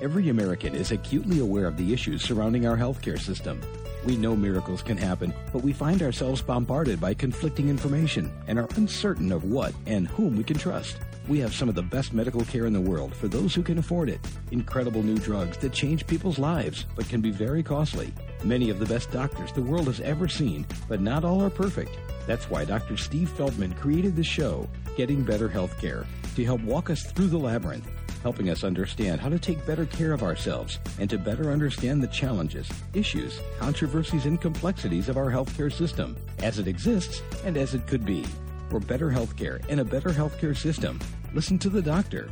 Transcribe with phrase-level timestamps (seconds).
[0.00, 3.60] Every American is acutely aware of the issues surrounding our healthcare system.
[4.06, 8.68] We know miracles can happen, but we find ourselves bombarded by conflicting information and are
[8.76, 10.96] uncertain of what and whom we can trust.
[11.28, 13.76] We have some of the best medical care in the world for those who can
[13.76, 14.20] afford it.
[14.52, 18.10] Incredible new drugs that change people's lives, but can be very costly.
[18.42, 21.98] Many of the best doctors the world has ever seen, but not all are perfect.
[22.26, 22.96] That's why Dr.
[22.96, 26.06] Steve Feldman created the show, Getting Better Healthcare,
[26.36, 27.86] to help walk us through the labyrinth
[28.22, 32.08] helping us understand how to take better care of ourselves and to better understand the
[32.08, 37.86] challenges, issues, controversies, and complexities of our healthcare system as it exists and as it
[37.86, 38.24] could be.
[38.68, 41.00] For better healthcare and a better healthcare system,
[41.34, 42.30] listen to the doctor.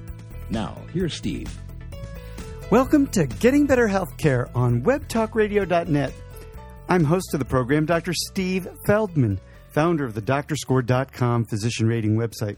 [0.51, 1.51] Now, here's Steve.
[2.71, 6.13] Welcome to Getting Better Healthcare on WebTalkRadio.net.
[6.89, 8.13] I'm host of the program, Dr.
[8.15, 12.57] Steve Feldman, founder of the DoctorScore.com physician rating website.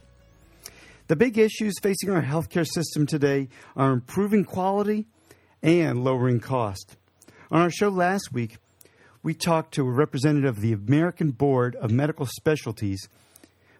[1.10, 5.06] The big issues facing our healthcare system today are improving quality
[5.60, 6.96] and lowering cost.
[7.50, 8.58] On our show last week,
[9.20, 13.08] we talked to a representative of the American Board of Medical Specialties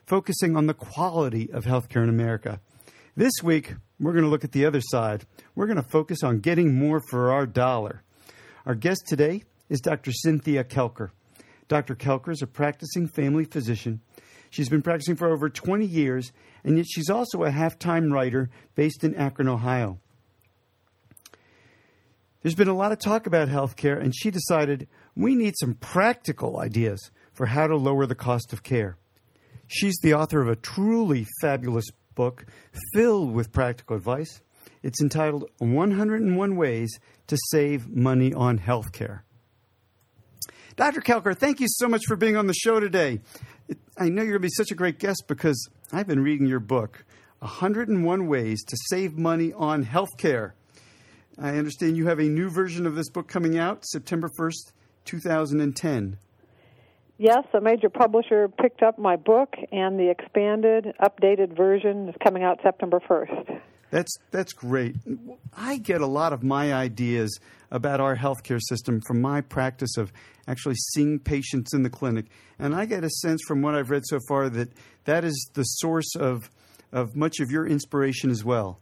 [0.07, 2.59] focusing on the quality of healthcare in America.
[3.15, 5.25] This week, we're going to look at the other side.
[5.55, 8.03] We're going to focus on getting more for our dollar.
[8.67, 10.11] Our guest today is Dr.
[10.11, 11.11] Cynthia Koelker.
[11.69, 11.95] Dr.
[11.95, 14.01] Koelker is a practicing family physician.
[14.51, 16.33] She's been practicing for over 20 years
[16.65, 19.99] and yet she's also a half time writer based in Akron, Ohio.
[22.43, 26.59] There's been a lot of talk about healthcare, and she decided we need some practical
[26.59, 28.97] ideas for how to lower the cost of care.
[29.67, 31.85] She's the author of a truly fabulous
[32.15, 32.47] book
[32.95, 34.41] filled with practical advice.
[34.83, 39.21] It's entitled 101 Ways to Save Money on Healthcare.
[40.77, 41.03] Dr.
[41.03, 43.21] Koelker, thank you so much for being on the show today.
[43.97, 46.61] I know you're going to be such a great guest because I've been reading your
[46.61, 47.05] book,
[47.41, 50.53] 101 Ways to Save Money on Healthcare.
[51.39, 54.73] I understand you have a new version of this book coming out September 1st,
[55.05, 56.19] 2010.
[57.19, 62.43] Yes, a major publisher picked up my book, and the expanded, updated version is coming
[62.43, 63.61] out September 1st.
[63.91, 64.97] That's that's great.
[65.57, 67.39] I get a lot of my ideas
[67.71, 70.13] about our healthcare system from my practice of
[70.49, 72.27] actually seeing patients in the clinic,
[72.59, 74.71] and I get a sense from what I've read so far that
[75.05, 76.51] that is the source of
[76.93, 78.81] of much of your inspiration as well.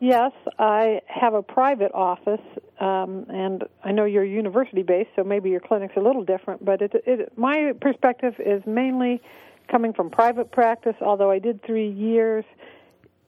[0.00, 2.42] Yes, I have a private office,
[2.80, 6.64] um, and I know you're university based, so maybe your clinic's a little different.
[6.64, 9.22] But it, it, my perspective is mainly
[9.70, 10.96] coming from private practice.
[11.00, 12.44] Although I did three years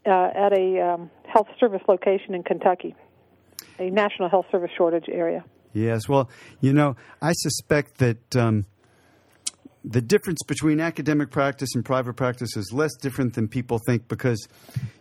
[0.04, 2.94] uh, at a um, health service location in Kentucky,
[3.78, 5.44] a national health service shortage area.
[5.72, 8.64] Yes, well, you know, I suspect that um,
[9.84, 14.48] the difference between academic practice and private practice is less different than people think because,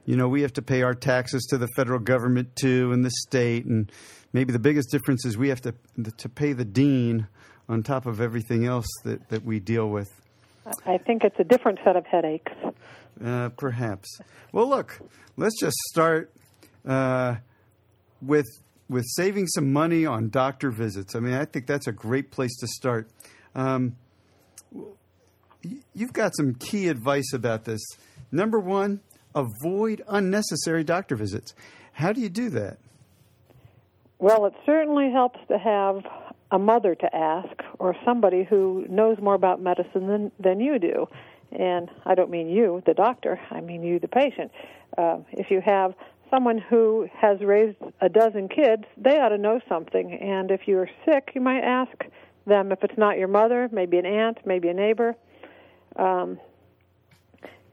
[0.05, 3.09] you know, we have to pay our taxes to the federal government too and the
[3.09, 3.91] state, and
[4.33, 5.73] maybe the biggest difference is we have to
[6.17, 7.27] to pay the dean
[7.67, 10.09] on top of everything else that, that we deal with.
[10.85, 12.51] I think it's a different set of headaches.
[13.23, 14.19] Uh, perhaps.
[14.51, 14.99] Well, look,
[15.37, 16.31] let's just start
[16.85, 17.35] uh,
[18.21, 18.45] with
[18.89, 21.15] with saving some money on doctor visits.
[21.15, 23.09] I mean, I think that's a great place to start.
[23.55, 23.95] Um,
[25.93, 27.81] you've got some key advice about this.
[28.31, 29.01] Number one,
[29.33, 31.53] avoid unnecessary doctor visits.
[31.93, 32.77] How do you do that?
[34.19, 36.05] Well, it certainly helps to have
[36.51, 41.07] a mother to ask or somebody who knows more about medicine than, than you do
[41.51, 44.51] and I don't mean you, the doctor, I mean you, the patient.
[44.97, 45.93] Uh, if you have
[46.35, 50.13] someone who has raised a dozen kids, they ought to know something.
[50.13, 52.03] And if you're sick, you might ask
[52.45, 55.15] them if it's not your mother, maybe an aunt, maybe a neighbor.
[55.95, 56.39] Um,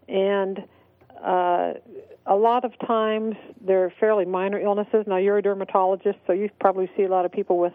[0.09, 0.61] and
[1.25, 1.72] uh,
[2.27, 5.05] a lot of times they're fairly minor illnesses.
[5.06, 7.72] Now, you're a dermatologist, so you probably see a lot of people with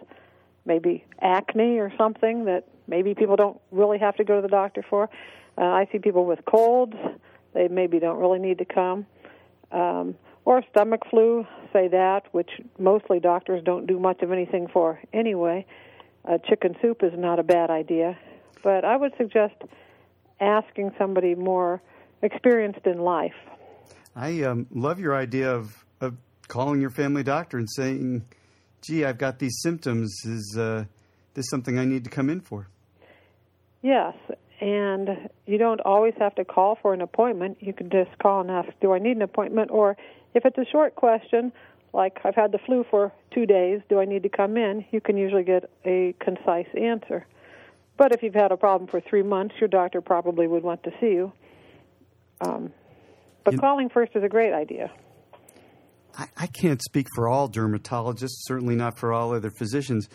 [0.64, 4.84] maybe acne or something that maybe people don't really have to go to the doctor
[4.88, 5.10] for.
[5.58, 6.94] Uh, I see people with colds;
[7.52, 9.06] they maybe don't really need to come.
[9.72, 10.14] Um,
[10.48, 12.48] or stomach flu, say that, which
[12.78, 15.66] mostly doctors don't do much of anything for anyway.
[16.26, 18.16] Uh, chicken soup is not a bad idea,
[18.64, 19.56] but I would suggest
[20.40, 21.82] asking somebody more
[22.22, 23.34] experienced in life.
[24.16, 26.16] I um, love your idea of, of
[26.46, 28.24] calling your family doctor and saying,
[28.80, 30.16] "Gee, I've got these symptoms.
[30.24, 30.84] Is uh,
[31.34, 32.68] this something I need to come in for?"
[33.82, 34.14] Yes,
[34.62, 37.58] and you don't always have to call for an appointment.
[37.60, 39.94] You can just call and ask, "Do I need an appointment?" Or
[40.38, 41.52] if it's a short question,
[41.92, 43.80] like "I've had the flu for two days.
[43.88, 47.26] Do I need to come in?" You can usually get a concise answer.
[47.96, 50.90] But if you've had a problem for three months, your doctor probably would want to
[51.00, 51.32] see you.
[52.40, 52.72] Um,
[53.44, 54.92] but calling first is a great idea.
[56.16, 60.08] I, I can't speak for all dermatologists, certainly not for all other physicians,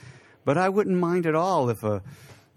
[0.45, 2.01] but I wouldn't mind at all if a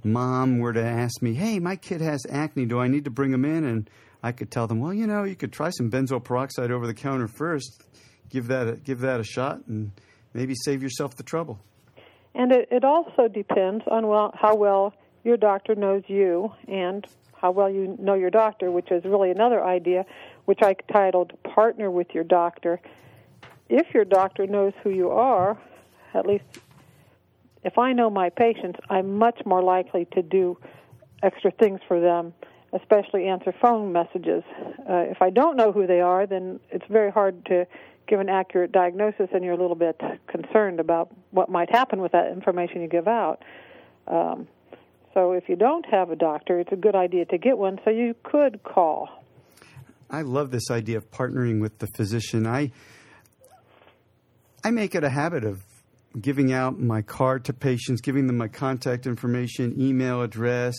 [0.04, 2.66] mom were to ask me, "Hey, my kid has acne.
[2.66, 3.90] Do I need to bring him in?" and
[4.22, 6.94] I could tell them, "Well, you know, you could try some benzoyl peroxide over the
[6.94, 7.84] counter first.
[8.28, 9.92] Give that a, give that a shot, and
[10.34, 11.58] maybe save yourself the trouble."
[12.34, 17.06] And it, it also depends on well, how well your doctor knows you and
[17.40, 20.04] how well you know your doctor, which is really another idea,
[20.44, 22.80] which I titled "Partner with Your Doctor."
[23.68, 25.58] If your doctor knows who you are,
[26.14, 26.44] at least
[27.64, 30.56] if I know my patients, I'm much more likely to do
[31.22, 32.32] extra things for them,
[32.80, 34.42] especially answer phone messages.
[34.88, 37.66] Uh, if I don't know who they are, then it's very hard to
[38.06, 42.12] give an accurate diagnosis, and you're a little bit concerned about what might happen with
[42.12, 43.42] that information you give out.
[44.06, 44.46] Um,
[45.14, 47.90] so if you don't have a doctor, it's a good idea to get one so
[47.90, 49.08] you could call.
[50.08, 52.46] I love this idea of partnering with the physician.
[52.46, 52.70] I
[54.62, 55.62] I make it a habit of
[56.20, 60.74] giving out my card to patients, giving them my contact information, email address.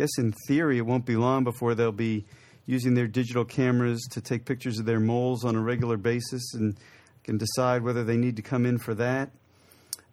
[0.00, 2.24] Guess in theory, it won't be long before they'll be
[2.64, 6.74] using their digital cameras to take pictures of their moles on a regular basis and
[7.22, 9.30] can decide whether they need to come in for that.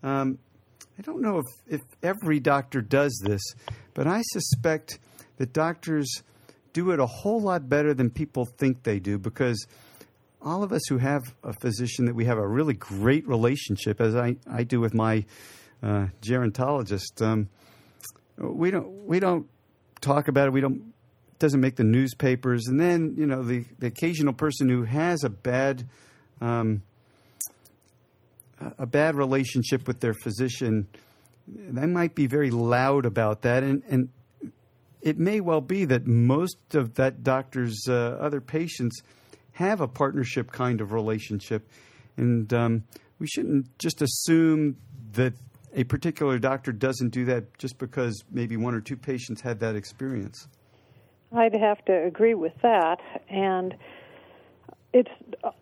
[0.03, 0.39] Um,
[0.99, 1.45] I don't know if,
[1.75, 3.41] if every doctor does this,
[3.93, 4.99] but I suspect
[5.37, 6.21] that doctors
[6.73, 9.67] do it a whole lot better than people think they do because
[10.41, 14.17] all of us who have a physician that we have a really great relationship, as
[14.17, 15.23] I, I do with my
[15.81, 17.47] uh, gerontologist, um,
[18.37, 19.47] we don't we don't
[20.01, 20.53] talk about it.
[20.53, 20.93] We don't
[21.31, 22.67] it doesn't make the newspapers.
[22.67, 25.87] And then you know the, the occasional person who has a bad
[26.41, 26.83] um,
[28.77, 30.87] a bad relationship with their physician,
[31.47, 34.09] they might be very loud about that, and and
[35.01, 39.01] it may well be that most of that doctor's uh, other patients
[39.53, 41.69] have a partnership kind of relationship.
[42.15, 42.83] And um,
[43.19, 44.77] we shouldn't just assume
[45.13, 45.33] that
[45.77, 49.75] a particular doctor doesn't do that just because maybe one or two patients had that
[49.75, 50.47] experience.
[51.31, 52.99] I'd have to agree with that.
[53.29, 53.75] And
[54.91, 55.11] it's,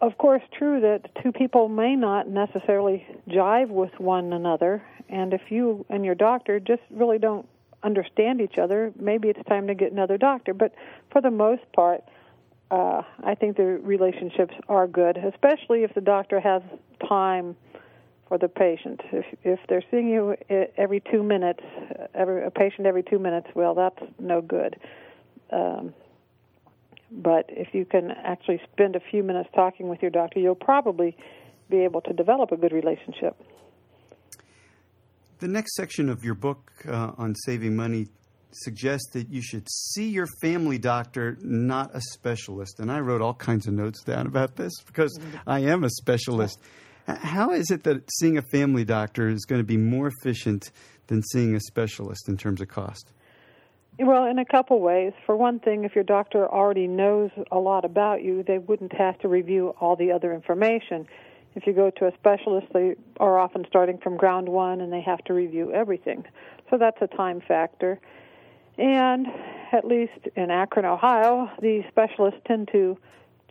[0.01, 4.81] of course, true that two people may not necessarily jive with one another.
[5.09, 7.47] And if you and your doctor just really don't
[7.83, 10.53] understand each other, maybe it's time to get another doctor.
[10.53, 10.73] But
[11.11, 12.03] for the most part,
[12.71, 16.61] uh, I think the relationships are good, especially if the doctor has
[17.07, 17.57] time
[18.27, 19.01] for the patient.
[19.11, 20.35] If if they're seeing you
[20.77, 21.61] every two minutes,
[22.13, 24.77] every a patient every two minutes, well, that's no good.
[25.51, 25.93] Um,
[27.11, 31.15] but if you can actually spend a few minutes talking with your doctor, you'll probably
[31.69, 33.35] be able to develop a good relationship.
[35.39, 38.07] The next section of your book uh, on saving money
[38.51, 42.79] suggests that you should see your family doctor, not a specialist.
[42.79, 46.59] And I wrote all kinds of notes down about this because I am a specialist.
[47.07, 50.71] How is it that seeing a family doctor is going to be more efficient
[51.07, 53.11] than seeing a specialist in terms of cost?
[53.99, 55.13] Well, in a couple ways.
[55.25, 59.17] For one thing, if your doctor already knows a lot about you, they wouldn't have
[59.19, 61.07] to review all the other information.
[61.55, 65.01] If you go to a specialist, they are often starting from ground one and they
[65.01, 66.25] have to review everything.
[66.69, 67.99] So that's a time factor.
[68.77, 69.27] And
[69.71, 72.97] at least in Akron, Ohio, the specialists tend to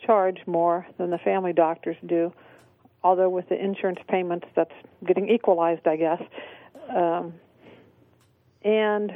[0.05, 2.33] charge more than the family doctors do.
[3.05, 4.73] Although with the insurance payments, that's
[5.07, 6.23] getting equalized, I guess.
[6.89, 7.35] Um,
[8.65, 9.13] and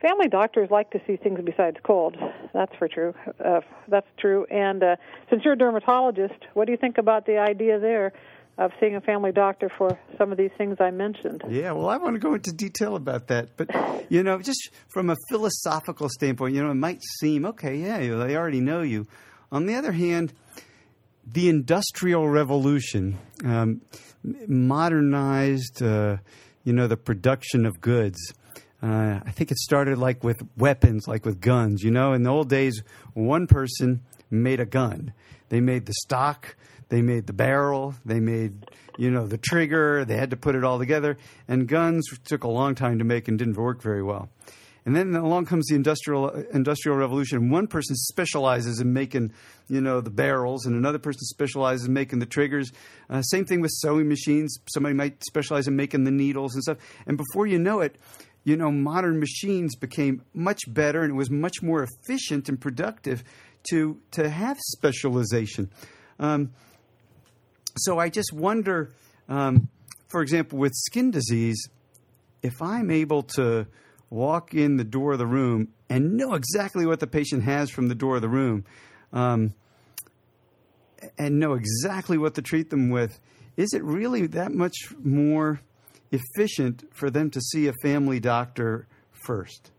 [0.00, 2.16] family doctors like to see things besides colds.
[2.54, 3.14] That's for true.
[3.44, 4.46] Uh, that's true.
[4.50, 4.96] And uh,
[5.28, 8.12] since you're a dermatologist, what do you think about the idea there
[8.58, 11.44] of seeing a family doctor for some of these things I mentioned.
[11.48, 13.56] Yeah, well, I want to go into detail about that.
[13.56, 13.70] But,
[14.10, 18.36] you know, just from a philosophical standpoint, you know, it might seem, okay, yeah, they
[18.36, 19.06] already know you.
[19.52, 20.32] On the other hand,
[21.32, 23.82] the Industrial Revolution um,
[24.46, 26.18] modernized, uh,
[26.64, 28.18] you know, the production of goods.
[28.82, 31.82] Uh, I think it started like with weapons, like with guns.
[31.82, 32.82] You know, in the old days,
[33.14, 35.12] one person made a gun.
[35.48, 36.56] They made the stock,
[36.88, 38.66] they made the barrel, they made
[38.96, 40.04] you know the trigger.
[40.04, 41.16] They had to put it all together,
[41.46, 44.28] and guns took a long time to make and didn't work very well.
[44.86, 47.50] And then along comes the industrial industrial revolution.
[47.50, 49.32] One person specializes in making,
[49.68, 52.70] you know, the barrels, and another person specializes in making the triggers.
[53.10, 54.58] Uh, same thing with sewing machines.
[54.72, 56.78] Somebody might specialize in making the needles and stuff.
[57.06, 57.96] And before you know it,
[58.44, 63.24] you know, modern machines became much better, and it was much more efficient and productive
[63.70, 65.70] to to have specialization.
[66.18, 66.52] Um,
[67.76, 68.92] so I just wonder,
[69.28, 69.68] um,
[70.08, 71.68] for example, with skin disease,
[72.42, 73.66] if I'm able to
[74.10, 77.88] walk in the door of the room and know exactly what the patient has from
[77.88, 78.64] the door of the room,
[79.12, 79.54] um,
[81.16, 83.20] and know exactly what to treat them with,
[83.56, 85.60] is it really that much more
[86.10, 89.70] efficient for them to see a family doctor first?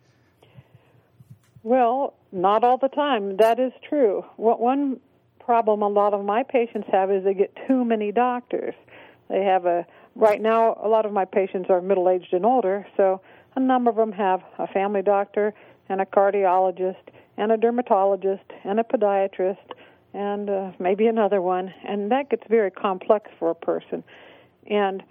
[1.64, 3.38] Well, not all the time.
[3.38, 4.24] That is true.
[4.38, 5.00] What one
[5.40, 8.76] problem a lot of my patients have is they get too many doctors.
[9.30, 13.22] They have a right now a lot of my patients are middle-aged and older, so
[13.56, 15.54] a number of them have a family doctor
[15.90, 16.96] and a cardiologist
[17.38, 19.58] and a dermatologist and a podiatrist
[20.14, 24.04] and uh, maybe another one, and that gets very complex for a person.
[24.68, 25.04] And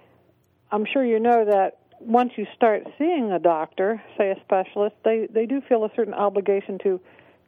[0.71, 5.27] I'm sure you know that once you start seeing a doctor, say a specialist, they
[5.33, 6.99] they do feel a certain obligation to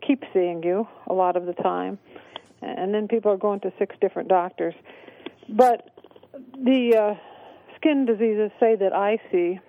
[0.06, 2.00] keep seeing you a lot of the time,
[2.62, 4.74] and then people are going to six different doctors.
[5.50, 5.90] But
[6.56, 7.14] the uh,
[7.76, 9.60] skin diseases, say that I see,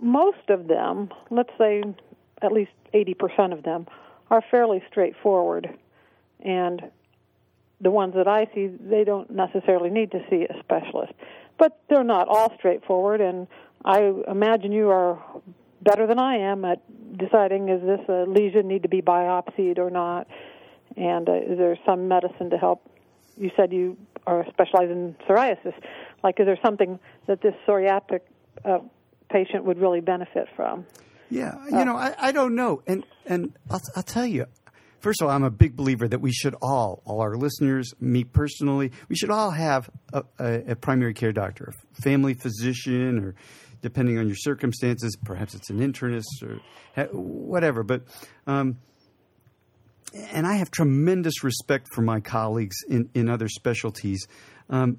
[0.00, 1.82] most of them, let's say
[2.42, 3.86] at least 80% of them,
[4.30, 5.68] are fairly straightforward.
[6.40, 6.82] And
[7.80, 11.12] the ones that I see, they don't necessarily need to see a specialist.
[11.58, 13.46] But they're not all straightforward, and
[13.84, 15.20] I imagine you are
[15.82, 16.82] better than I am at
[17.16, 20.26] deciding is this a lesion need to be biopsied or not,
[20.96, 22.82] and uh, is there some medicine to help?
[23.36, 25.74] You said you are specialized in psoriasis.
[26.22, 28.20] Like, is there something that this psoriatic
[28.64, 28.78] uh,
[29.30, 30.86] patient would really benefit from?
[31.30, 34.46] Yeah, you know, I, I don't know, and and I'll, I'll tell you.
[35.00, 38.24] First of all, I'm a big believer that we should all, all our listeners, me
[38.24, 43.36] personally, we should all have a, a, a primary care doctor, a family physician, or
[43.80, 46.60] depending on your circumstances, perhaps it's an internist or
[47.12, 47.84] whatever.
[47.84, 48.02] But
[48.46, 48.78] um,
[50.32, 54.26] and I have tremendous respect for my colleagues in, in other specialties.
[54.70, 54.98] Um,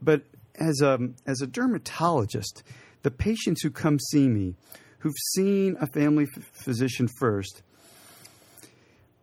[0.00, 0.22] but
[0.56, 2.62] as a, as a dermatologist,
[3.02, 4.54] the patients who come see me,
[4.98, 7.62] who've seen a family f- physician first,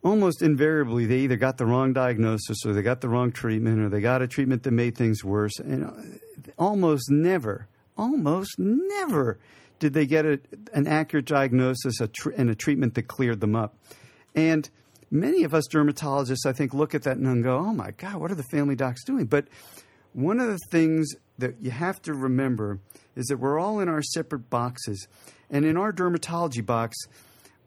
[0.03, 3.89] almost invariably they either got the wrong diagnosis or they got the wrong treatment or
[3.89, 5.59] they got a treatment that made things worse.
[5.59, 5.91] And uh,
[6.57, 7.67] almost never,
[7.97, 9.39] almost never
[9.79, 10.39] did they get a,
[10.73, 13.75] an accurate diagnosis a tr- and a treatment that cleared them up.
[14.35, 14.69] And
[15.09, 18.31] many of us dermatologists, I think, look at that and go, oh my God, what
[18.31, 19.25] are the family docs doing?
[19.25, 19.47] But
[20.13, 22.79] one of the things that you have to remember
[23.15, 25.07] is that we're all in our separate boxes.
[25.49, 26.97] And in our dermatology box,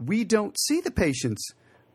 [0.05, 1.53] we don't see the patients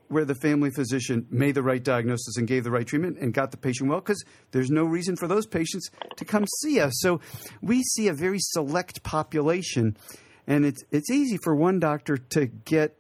[0.10, 3.51] where the family physician made the right diagnosis and gave the right treatment and got
[3.51, 6.94] the patient well because there's no reason for those patients to come see us.
[7.00, 7.20] So
[7.62, 9.98] we see a very select population,
[10.46, 12.98] and it's it's easy for one doctor to get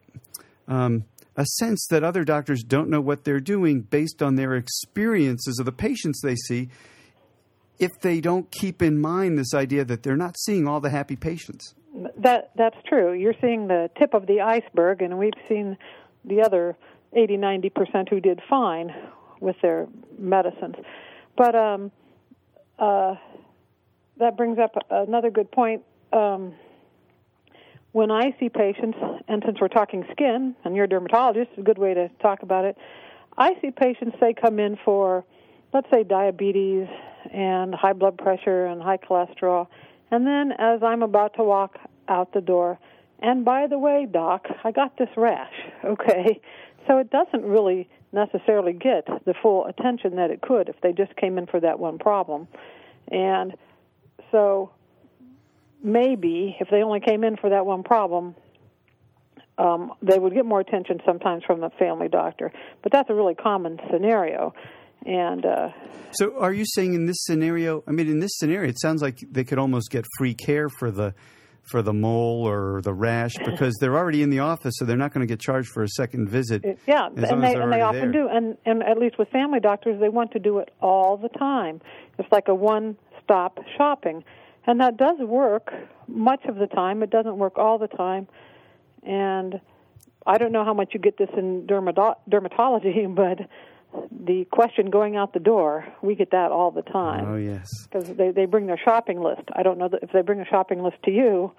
[0.67, 1.05] um,
[1.37, 5.65] a sense that other doctors don't know what they're doing based on their experiences of
[5.65, 6.69] the patients they see
[7.79, 11.15] if they don't keep in mind this idea that they're not seeing all the happy
[11.15, 11.73] patients.
[12.17, 13.13] That that's true.
[13.13, 15.77] You're seeing the tip of the iceberg, and we've seen
[16.25, 16.75] the other
[17.13, 18.93] 80, 90 percent who did fine
[19.39, 20.75] with their medicines.
[21.35, 21.91] But um,
[22.77, 23.15] uh,
[24.17, 25.83] that brings up another good point.
[26.13, 26.53] Um,
[27.91, 31.63] when I see patients, and since we're talking skin, and you're a dermatologist, it's a
[31.63, 32.77] good way to talk about it.
[33.37, 35.25] I see patients they come in for,
[35.73, 36.87] let's say, diabetes
[37.33, 39.67] and high blood pressure and high cholesterol.
[40.11, 42.79] And then as I'm about to walk out the door,
[43.19, 45.53] and by the way, doc, I got this rash.
[45.83, 46.41] Okay.
[46.87, 51.13] So it doesn't really necessarily get the full attention that it could if they just
[51.17, 52.47] came in for that one problem.
[53.09, 53.55] And
[54.31, 54.71] so
[55.83, 58.35] maybe if they only came in for that one problem,
[59.57, 62.51] um, they would get more attention sometimes from the family doctor.
[62.83, 64.53] But that's a really common scenario.
[65.07, 65.69] And uh,
[66.11, 67.81] so, are you saying in this scenario?
[67.87, 70.91] I mean, in this scenario, it sounds like they could almost get free care for
[70.91, 71.13] the
[71.71, 75.13] for the mole or the rash because they're already in the office, so they're not
[75.13, 76.61] going to get charged for a second visit.
[76.85, 78.23] Yeah, and they and they often there.
[78.23, 81.29] do, and and at least with family doctors, they want to do it all the
[81.29, 81.79] time.
[82.19, 84.25] It's like a one-stop shopping,
[84.65, 85.71] and that does work
[86.09, 87.01] much of the time.
[87.01, 88.27] It doesn't work all the time,
[89.03, 89.61] and
[90.25, 93.47] I don't know how much you get this in dermatology, but
[94.11, 97.25] the question going out the door, we get that all the time.
[97.27, 99.43] Oh yes, because they they bring their shopping list.
[99.53, 101.51] I don't know if they bring a shopping list to you,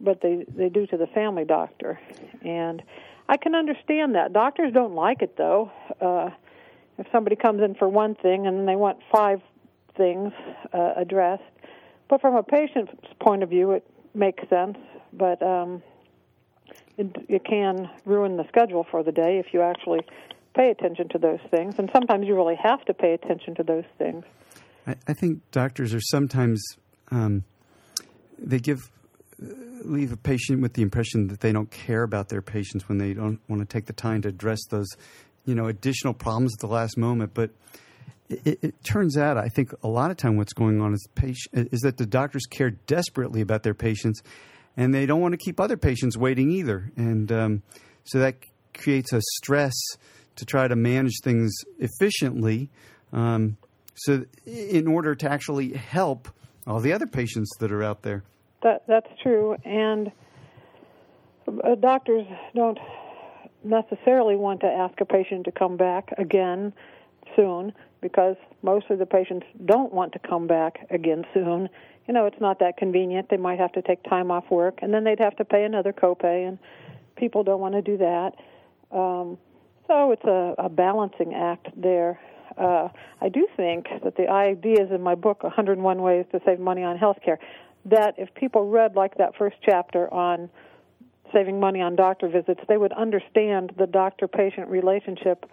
[0.00, 1.98] but they they do to the family doctor,
[2.42, 2.82] and
[3.28, 4.32] I can understand that.
[4.32, 5.70] Doctors don't like it though.
[6.00, 6.30] Uh,
[6.98, 9.40] if somebody comes in for one thing and then they want five
[9.96, 10.32] things
[10.72, 11.42] uh, addressed,
[12.08, 14.78] but from a patient's point of view, it makes sense.
[15.12, 15.82] But um,
[16.96, 20.00] it, it can ruin the schedule for the day if you actually
[20.56, 23.84] pay attention to those things, and sometimes you really have to pay attention to those
[23.98, 24.24] things.
[24.86, 26.62] I, I think doctors are sometimes
[27.10, 27.44] um,
[28.38, 28.90] they give
[29.84, 33.12] leave a patient with the impression that they don't care about their patients when they
[33.12, 34.88] don't want to take the time to address those
[35.44, 37.32] you know additional problems at the last moment.
[37.34, 37.50] But
[38.28, 41.68] it, it, turns out, I think a lot of time what's going on is patient,
[41.72, 44.22] is that the doctors care desperately about their patients,
[44.76, 47.62] and they don't want to keep other patients waiting either, and um,
[48.04, 48.36] so that
[48.74, 49.74] creates a stress
[50.36, 52.70] to try to manage things efficiently.
[53.12, 53.56] Um,
[53.94, 56.28] so, in order to actually help
[56.66, 58.24] all the other patients that are out there.
[58.62, 60.10] That that's true, and
[61.46, 62.78] uh, doctors don't
[63.62, 66.72] necessarily want to ask a patient to come back again
[67.34, 71.68] soon because most of the patients don't want to come back again soon.
[72.06, 73.28] You know, it's not that convenient.
[73.30, 75.92] They might have to take time off work, and then they'd have to pay another
[75.92, 76.58] copay, and
[77.16, 78.32] people don't want to do that.
[78.92, 79.38] Um,
[79.86, 82.18] so it's a, a balancing act there.
[82.56, 82.88] Uh,
[83.20, 86.98] I do think that the ideas in my book, 101 Ways to Save Money on
[86.98, 87.36] Healthcare,
[87.84, 90.50] that if people read like that first chapter on
[91.32, 95.44] saving money on doctor visits, they would understand the doctor patient relationship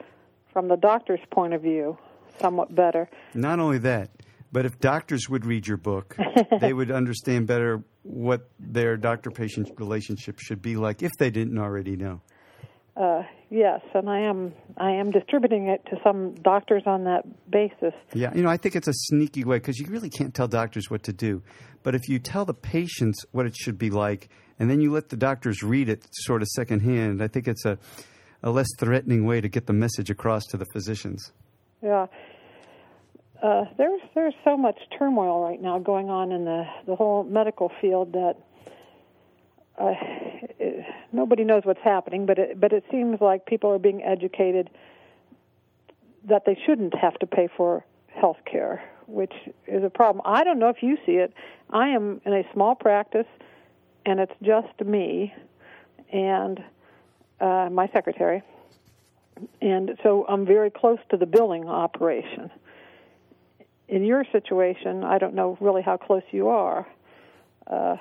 [0.52, 1.98] from the doctor's point of view
[2.40, 3.10] somewhat better.
[3.34, 4.10] Not only that,
[4.52, 6.16] but if doctors would read your book,
[6.62, 11.58] they would understand better what their doctor patient relationship should be like if they didn't
[11.58, 12.22] already know.
[12.96, 17.94] Uh, yes, and I am I am distributing it to some doctors on that basis.
[18.14, 20.92] Yeah, you know, I think it's a sneaky way because you really can't tell doctors
[20.92, 21.42] what to do.
[21.82, 25.10] But if you tell the patients what it should be like, and then you let
[25.10, 27.80] the doctors read it sort of secondhand, I think it's a
[28.44, 31.32] a less threatening way to get the message across to the physicians.
[31.82, 32.08] Yeah.
[33.42, 37.72] Uh, there's there's so much turmoil right now going on in the the whole medical
[37.82, 38.36] field that
[39.78, 39.94] uh,
[40.60, 44.70] it, nobody knows what's happening, but it, but it seems like people are being educated
[46.28, 49.34] that they shouldn't have to pay for health care, which
[49.68, 50.22] is a problem.
[50.26, 51.34] I don't know if you see it.
[51.70, 53.28] I am in a small practice,
[54.06, 55.34] and it's just me
[56.12, 56.64] and
[57.42, 58.42] uh, my secretary,
[59.62, 62.52] and so I'm very close to the billing operation.
[63.90, 66.88] In your situation, I don't know really how close you are,
[67.68, 67.98] uh,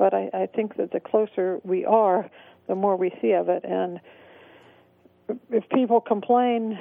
[0.00, 2.30] but I, I think that the closer we are,
[2.68, 3.66] the more we see of it.
[3.66, 4.00] And
[5.50, 6.78] if people complain,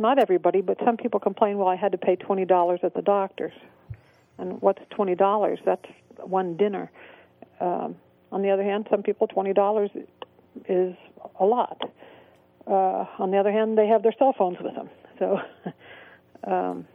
[0.00, 3.00] not everybody, but some people complain, well, I had to pay twenty dollars at the
[3.00, 3.52] doctor's,
[4.38, 5.60] and what's twenty dollars?
[5.64, 5.84] That's
[6.16, 6.90] one dinner.
[7.60, 7.94] Um,
[8.32, 9.90] on the other hand, some people twenty dollars
[10.68, 10.96] is
[11.38, 11.80] a lot.
[12.66, 14.90] Uh, on the other hand, they have their cell phones with them.
[15.20, 15.38] So,
[16.50, 16.86] um,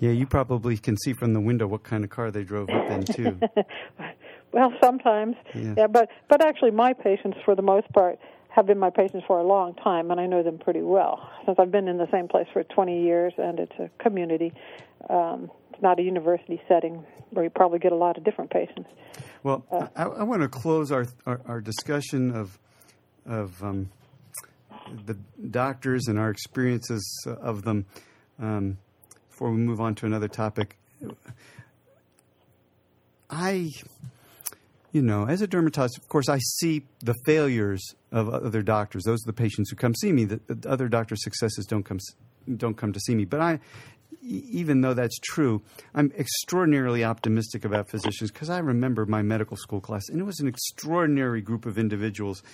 [0.00, 2.90] yeah, you probably can see from the window what kind of car they drove up
[2.90, 3.38] in too.
[4.54, 5.74] well, sometimes, yes.
[5.76, 9.38] yeah, but but actually, my patients, for the most part, have been my patients for
[9.40, 12.28] a long time, and I know them pretty well since I've been in the same
[12.28, 14.52] place for 20 years, and it's a community.
[15.10, 18.88] Um, it's not a university setting where you probably get a lot of different patients.
[19.42, 22.56] Well, uh, I, I, want to close our, our, our discussion of
[23.26, 23.90] of um,
[25.04, 25.14] the
[25.50, 27.86] doctors and our experiences of them
[28.38, 28.78] um,
[29.28, 30.76] before we move on to another topic.
[33.28, 33.70] I,
[34.94, 39.02] you know, as a dermatologist, of course, I see the failures of other doctors.
[39.02, 40.24] Those are the patients who come see me.
[40.24, 41.98] The, the other doctors' successes don't come
[42.56, 43.24] don't come to see me.
[43.24, 43.60] But I,
[44.22, 45.62] even though that's true,
[45.94, 50.38] I'm extraordinarily optimistic about physicians because I remember my medical school class, and it was
[50.38, 52.44] an extraordinary group of individuals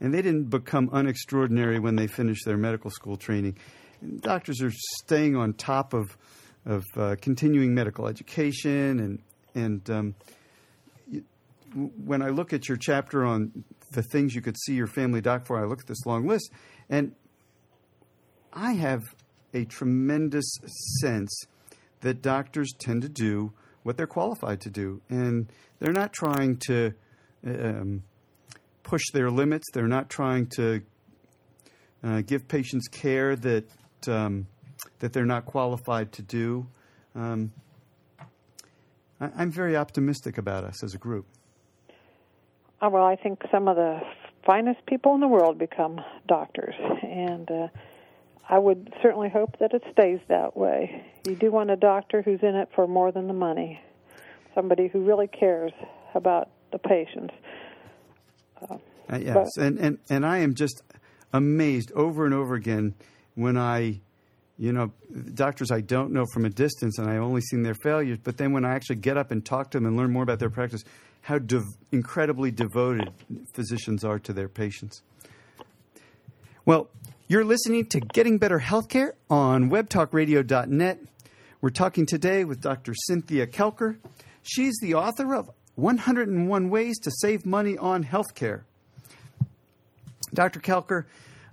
[0.00, 3.56] and they didn't become unextraordinary when they finished their medical school training.
[4.00, 6.16] And doctors are staying on top of
[6.64, 9.18] of uh, continuing medical education, and
[9.54, 10.14] and um,
[11.74, 15.46] when I look at your chapter on the things you could see your family doc
[15.46, 16.50] for, I look at this long list,
[16.88, 17.12] and
[18.52, 19.02] I have
[19.54, 20.50] a tremendous
[21.00, 21.44] sense
[22.00, 23.52] that doctors tend to do
[23.82, 26.92] what they're qualified to do, and they're not trying to.
[27.46, 28.02] Um,
[28.88, 29.66] push their limits.
[29.72, 30.80] They're not trying to
[32.02, 33.64] uh, give patients care that
[34.08, 34.46] um,
[35.00, 36.66] that they're not qualified to do.
[37.14, 37.52] Um,
[39.20, 41.26] I, I'm very optimistic about us as a group.
[42.80, 44.00] Uh, well, I think some of the
[44.46, 47.68] finest people in the world become doctors, and uh,
[48.48, 51.04] I would certainly hope that it stays that way.
[51.26, 53.80] You do want a doctor who's in it for more than the money,
[54.54, 55.72] somebody who really cares
[56.14, 57.34] about the patients.
[58.70, 58.76] Uh,
[59.18, 60.82] yes, but, and, and and I am just
[61.32, 62.94] amazed over and over again
[63.34, 64.00] when I,
[64.56, 64.92] you know,
[65.34, 68.18] doctors I don't know from a distance, and I've only seen their failures.
[68.22, 70.38] But then when I actually get up and talk to them and learn more about
[70.38, 70.84] their practice,
[71.28, 73.12] how dev- incredibly devoted
[73.52, 75.02] physicians are to their patients.
[76.64, 76.88] Well,
[77.28, 81.00] you're listening to Getting Better Healthcare on WebTalkRadio.net.
[81.60, 82.94] We're talking today with Dr.
[82.94, 83.98] Cynthia Koelker.
[84.42, 88.62] She's the author of 101 Ways to Save Money on Healthcare.
[90.32, 90.60] Dr.
[90.60, 91.04] Koelker,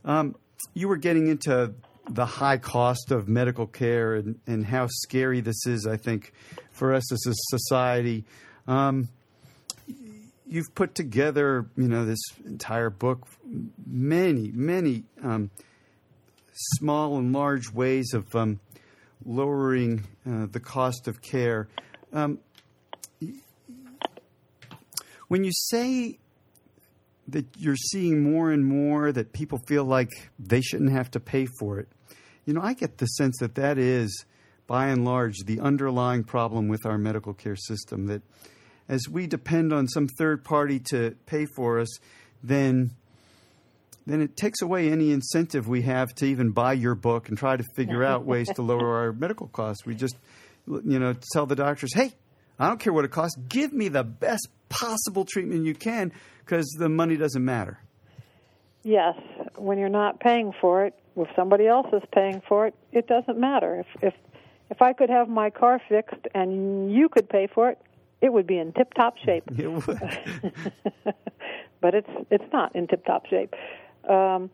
[0.06, 0.38] um,
[0.74, 1.74] you were getting into
[2.10, 6.32] the high cost of medical care and, and how scary this is, I think,
[6.72, 8.24] for us as a society.
[8.68, 9.10] Um,
[10.48, 13.28] you've put together, you know, this entire book,
[13.86, 15.50] many, many um,
[16.54, 18.60] small and large ways of um,
[19.26, 21.68] lowering uh, the cost of care.
[22.14, 22.40] Um,
[25.28, 26.20] when you say
[27.28, 31.48] that you're seeing more and more that people feel like they shouldn't have to pay
[31.60, 31.88] for it,
[32.46, 34.26] you know, I get the sense that that is,
[34.68, 38.06] by and large, the underlying problem with our medical care system.
[38.08, 38.22] That
[38.88, 42.00] as we depend on some third party to pay for us,
[42.44, 42.92] then
[44.08, 47.58] then it takes away any incentive we have to even buy your book and try
[47.58, 49.84] to figure out ways to lower our medical costs.
[49.84, 50.16] We just,
[50.68, 52.14] you know, tell the doctors, hey,
[52.60, 56.68] I don't care what it costs, give me the best possible treatment you can because
[56.78, 57.80] the money doesn't matter.
[58.84, 59.16] Yes,
[59.56, 63.40] when you're not paying for it, if somebody else is paying for it, it doesn't
[63.40, 63.80] matter.
[63.80, 64.14] If if
[64.70, 67.80] if I could have my car fixed and you could pay for it,
[68.26, 69.44] it would be in tip-top shape.
[69.58, 69.86] It would.
[71.82, 73.54] but it's it's not in tip-top shape.
[74.10, 74.50] Um,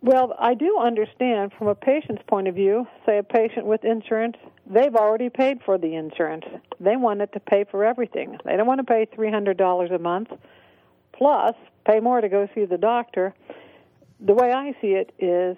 [0.00, 2.86] well, I do understand from a patient's point of view.
[3.06, 6.44] Say a patient with insurance, they've already paid for the insurance.
[6.80, 8.36] They want it to pay for everything.
[8.44, 10.28] They don't want to pay three hundred dollars a month
[11.12, 11.54] plus
[11.86, 13.34] pay more to go see the doctor.
[14.20, 15.56] The way I see it is,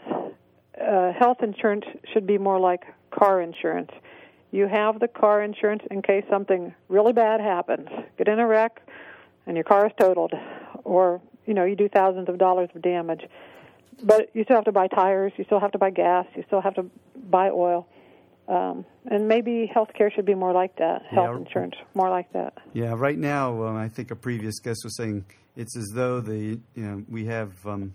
[0.81, 3.91] uh, health insurance should be more like car insurance.
[4.55, 7.89] You have the car insurance in case something really bad happens.
[8.17, 8.83] Get in a wreck,
[9.49, 10.33] and your car is totaled,
[10.85, 13.23] or you know you do thousands of dollars of damage.
[14.05, 15.33] But you still have to buy tires.
[15.37, 16.27] You still have to buy gas.
[16.37, 17.89] You still have to buy oil.
[18.47, 21.03] Um, and maybe health care should be more like that.
[21.11, 21.37] Health Yeah.
[21.39, 22.55] insurance more like that.
[22.75, 25.25] Yeah, right now, um, I think a previous guest was saying
[25.57, 27.93] it's as though the you know we have um,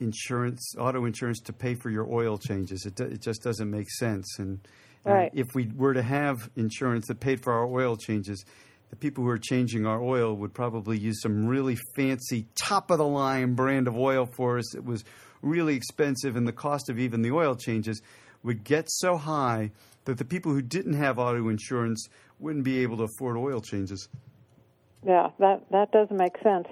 [0.00, 2.84] insurance, auto insurance, to pay for your oil changes.
[2.84, 4.38] It, it just doesn't make sense.
[4.38, 4.60] And
[5.04, 5.30] Right.
[5.34, 8.44] if we were to have insurance that paid for our oil changes,
[8.90, 12.98] the people who are changing our oil would probably use some really fancy, top of
[12.98, 14.74] the line brand of oil for us.
[14.74, 15.04] It was
[15.42, 18.02] really expensive, and the cost of even the oil changes
[18.42, 19.70] would get so high
[20.04, 22.08] that the people who didn't have auto insurance
[22.38, 24.08] wouldn't be able to afford oil changes.
[25.06, 26.66] Yeah, that that does make sense.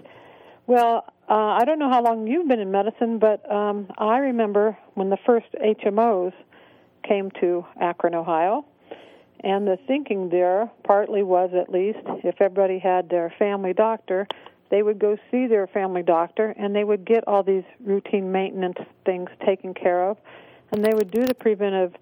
[0.66, 4.76] Well, uh, I don't know how long you've been in medicine, but um, I remember
[4.94, 6.32] when the first HMOs
[7.08, 8.64] came to Akron, Ohio,
[9.40, 14.26] and the thinking there partly was at least if everybody had their family doctor,
[14.70, 18.78] they would go see their family doctor and they would get all these routine maintenance
[19.04, 20.18] things taken care of,
[20.72, 21.94] and they would do the preventive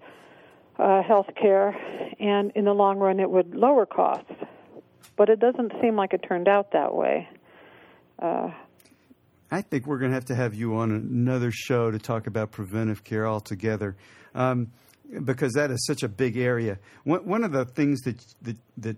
[0.79, 1.75] uh, health care,
[2.19, 4.31] and in the long run, it would lower costs.
[5.15, 7.27] But it doesn't seem like it turned out that way.
[8.19, 8.51] Uh,
[9.49, 12.51] I think we're going to have to have you on another show to talk about
[12.51, 13.95] preventive care altogether,
[14.35, 14.71] um,
[15.23, 16.79] because that is such a big area.
[17.03, 18.97] One, one of the things that that that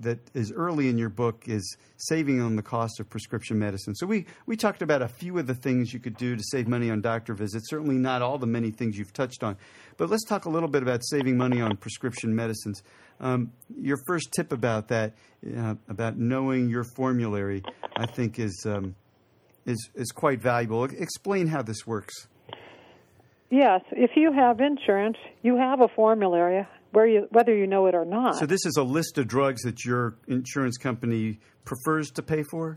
[0.00, 3.94] that is early in your book is saving on the cost of prescription medicine.
[3.94, 6.68] So we we talked about a few of the things you could do to save
[6.68, 7.68] money on doctor visits.
[7.68, 9.56] Certainly not all the many things you've touched on,
[9.96, 12.82] but let's talk a little bit about saving money on prescription medicines.
[13.20, 15.14] Um, your first tip about that,
[15.56, 17.62] uh, about knowing your formulary,
[17.96, 18.64] I think is.
[18.66, 18.94] Um,
[19.66, 20.84] is is quite valuable.
[20.84, 22.28] Explain how this works.
[23.50, 27.94] Yes, if you have insurance, you have a formulary where you whether you know it
[27.94, 28.36] or not.
[28.36, 32.76] So this is a list of drugs that your insurance company prefers to pay for.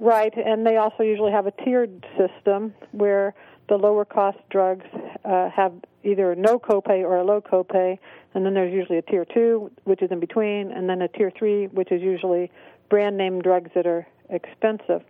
[0.00, 3.34] Right, and they also usually have a tiered system where
[3.68, 4.86] the lower cost drugs
[5.24, 5.72] uh, have
[6.04, 7.98] either no copay or a low copay,
[8.34, 11.32] and then there's usually a tier two, which is in between, and then a tier
[11.36, 12.50] three, which is usually
[12.88, 15.02] brand name drugs that are expensive.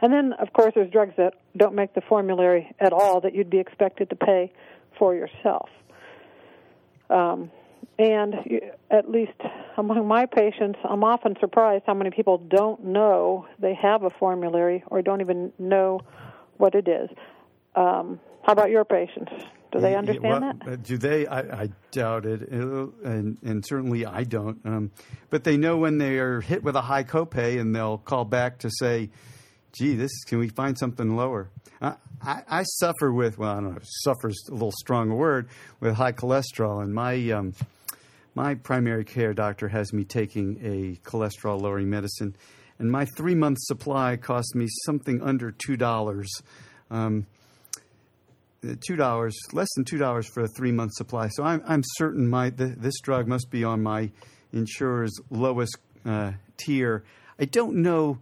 [0.00, 3.50] And then, of course, there's drugs that don't make the formulary at all that you'd
[3.50, 4.52] be expected to pay
[4.98, 5.68] for yourself.
[7.08, 7.50] Um,
[7.98, 8.34] and
[8.90, 9.40] at least
[9.78, 14.84] among my patients, I'm often surprised how many people don't know they have a formulary
[14.88, 16.00] or don't even know
[16.58, 17.08] what it is.
[17.74, 19.32] Um, how about your patients?
[19.72, 20.82] Do they understand well, that?
[20.84, 21.26] Do they?
[21.26, 24.58] I, I doubt it, and and certainly I don't.
[24.64, 24.90] Um,
[25.28, 28.58] but they know when they are hit with a high copay, and they'll call back
[28.58, 29.10] to say,
[29.78, 33.74] "Gee, this can we find something lower?" I, I, I suffer with well, I don't
[33.74, 35.48] know, suffer's a little strong word
[35.80, 37.54] with high cholesterol, and my um,
[38.34, 42.36] my primary care doctor has me taking a cholesterol lowering medicine,
[42.78, 46.30] and my three month supply cost me something under two dollars.
[46.90, 47.26] Um,
[48.86, 51.28] two dollars, less than two dollars for a three month supply.
[51.28, 54.10] So I'm I'm certain my th- this drug must be on my
[54.52, 57.04] insurer's lowest uh, tier.
[57.38, 58.18] I don't know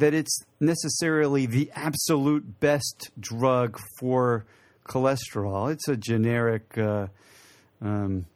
[0.00, 4.44] that it's necessarily the absolute best drug for
[4.84, 5.72] cholesterol.
[5.72, 6.76] It's a generic.
[6.76, 7.06] Uh,
[7.80, 8.26] um,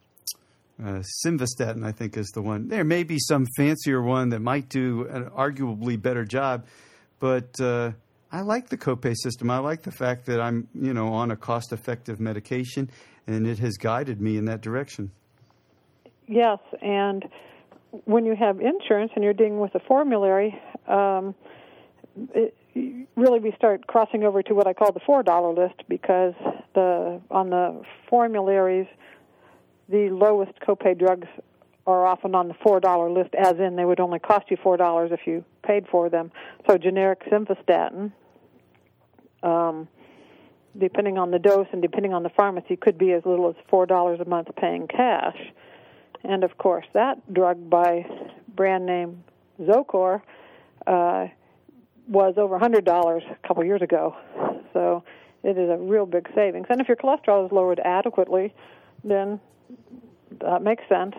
[0.83, 2.69] uh, simvastatin, I think, is the one.
[2.69, 6.67] There may be some fancier one that might do an arguably better job,
[7.21, 7.93] but uh,
[8.33, 9.51] I like the copay system.
[9.51, 12.91] I like the fact that I'm, you know, on a cost-effective medication,
[13.27, 15.13] and it has guided me in that direction.
[16.27, 17.25] Yes, and
[18.05, 21.35] when you have insurance and you're dealing with a formulary, um,
[22.35, 22.57] it,
[23.17, 26.35] really we start crossing over to what I call the four dollar list because
[26.75, 28.87] the on the formularies
[29.89, 31.29] the lowest copay drugs
[31.87, 34.77] are often on the four dollar list, as in they would only cost you four
[34.77, 36.33] dollars if you paid for them.
[36.69, 38.13] So generic simvastatin,
[39.43, 39.87] um,
[40.79, 43.87] depending on the dose and depending on the pharmacy, could be as little as four
[43.87, 45.37] dollars a month paying cash.
[46.25, 48.07] And of course, that drug by
[48.57, 49.23] brand name
[49.61, 50.23] Zocor
[50.87, 51.27] uh,
[52.09, 54.17] was over a hundred dollars a couple years ago.
[54.73, 55.05] So
[55.43, 56.67] it is a real big savings.
[56.71, 58.55] And if your cholesterol is lowered adequately,
[59.05, 59.39] then
[60.41, 61.15] that makes sense.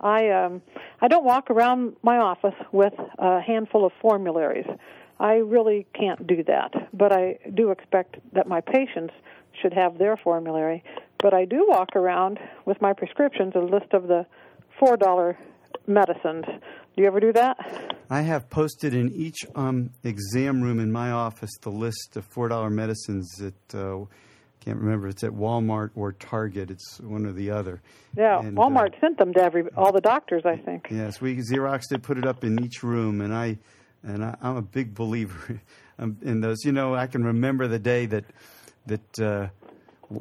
[0.00, 0.62] I um,
[1.00, 4.66] I don't walk around my office with a handful of formularies.
[5.20, 9.14] I really can't do that, but I do expect that my patients
[9.60, 10.82] should have their formulary.
[11.22, 14.26] But I do walk around with my prescriptions, a list of the
[14.78, 15.38] four dollar
[15.86, 16.44] medicines.
[16.46, 17.94] Do you ever do that?
[18.10, 22.48] I have posted in each um, exam room in my office the list of four
[22.48, 23.74] dollar medicines that.
[23.74, 24.04] Uh,
[24.64, 25.08] can't remember.
[25.08, 26.70] It's at Walmart or Target.
[26.70, 27.82] It's one or the other.
[28.16, 30.86] Yeah, and, Walmart uh, sent them to every all the doctors, I think.
[30.88, 33.58] Yes, we Xerox did put it up in each room, and I
[34.04, 35.60] and I, am a big believer
[36.22, 36.64] in those.
[36.64, 38.24] You know, I can remember the day that
[38.86, 39.48] that uh,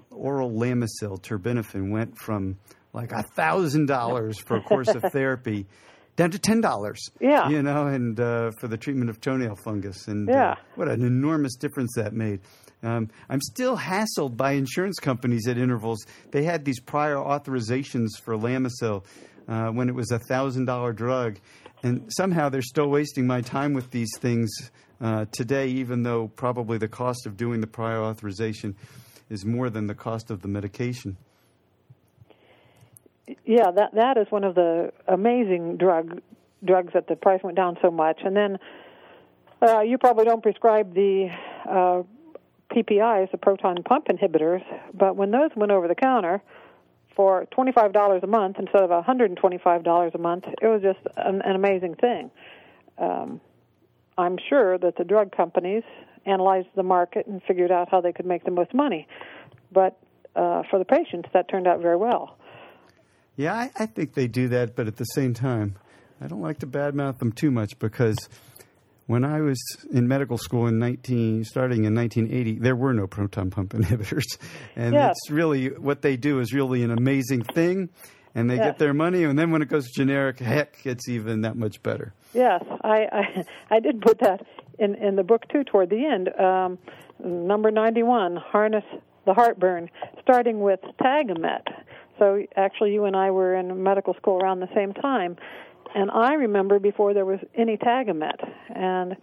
[0.10, 2.58] oral Lamisil terbinafine went from
[2.94, 5.68] like a thousand dollars for a course of therapy
[6.16, 7.10] down to ten dollars.
[7.20, 10.88] Yeah, you know, and uh, for the treatment of toenail fungus, and uh, yeah, what
[10.88, 12.42] an enormous difference that made.
[12.84, 16.06] Um, I'm still hassled by insurance companies at intervals.
[16.32, 19.06] They had these prior authorizations for Lamisil
[19.48, 21.40] uh, when it was a thousand dollar drug,
[21.84, 24.50] and somehow they're still wasting my time with these things
[25.00, 28.76] uh, today, even though probably the cost of doing the prior authorization
[29.32, 31.18] is more than the cost of the medication.
[33.46, 36.22] Yeah, that that is one of the amazing drug
[36.64, 38.58] drugs that the price went down so much, and then.
[39.64, 41.30] Uh, you probably don't prescribe the
[41.70, 42.02] uh,
[42.72, 46.42] PPIs, the proton pump inhibitors, but when those went over the counter
[47.16, 51.94] for $25 a month instead of $125 a month, it was just an, an amazing
[51.94, 52.32] thing.
[52.98, 53.40] Um,
[54.18, 55.84] I'm sure that the drug companies
[56.26, 59.08] analyzed the market and figured out how they could make the most money.
[59.72, 59.98] But
[60.36, 62.38] uh, for the patients, that turned out very well.
[63.36, 65.76] Yeah, I, I think they do that, but at the same time,
[66.20, 68.18] I don't like to badmouth them too much because
[69.08, 69.60] when I was
[69.92, 74.38] in medical school in 19, starting in 1980, there were no proton pump inhibitors,
[74.76, 75.16] and yes.
[75.18, 77.90] it's really what they do is really an amazing thing,
[78.36, 78.66] and they yes.
[78.66, 82.14] get their money, and then when it goes generic, heck, it's even that much better.
[82.34, 84.46] Yes, I I, I did put that
[84.82, 85.64] in in the book too.
[85.64, 86.78] Toward the end, um,
[87.24, 88.84] number 91, harness
[89.26, 89.90] the heartburn,
[90.22, 91.68] starting with Tagamet.
[92.18, 95.38] So actually, you and I were in medical school around the same time
[95.94, 98.40] and I remember before there was any Tagamet,
[98.74, 99.16] and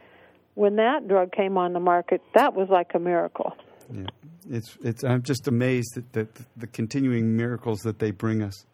[0.55, 3.57] when that drug came on the market, that was like a miracle.
[3.92, 4.07] Yeah,
[4.51, 5.05] it's it's.
[5.05, 8.66] I'm just amazed at the, the continuing miracles that they bring us.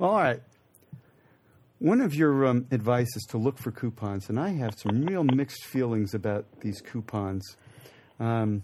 [0.00, 0.40] All right.
[1.82, 5.24] One of your um, advice is to look for coupons, and I have some real
[5.24, 7.56] mixed feelings about these coupons.
[8.20, 8.62] Um,